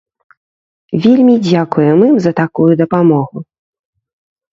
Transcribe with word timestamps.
Вельмі 1.03 1.35
дзякуем 1.47 1.99
ім 2.07 2.15
за 2.25 2.31
такую 2.41 2.71
дапамогу! 2.81 3.37